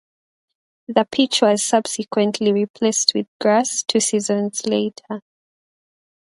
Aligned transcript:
The 0.87 1.05
pitch 1.11 1.43
was 1.43 1.61
subsequently 1.61 2.51
replaced 2.51 3.11
with 3.13 3.27
grass 3.39 3.83
two 3.83 3.99
seasons 3.99 4.65
later. 4.65 5.21